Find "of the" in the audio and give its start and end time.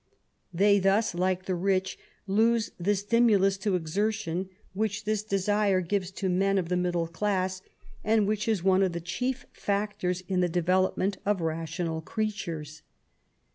6.57-6.75, 8.81-8.99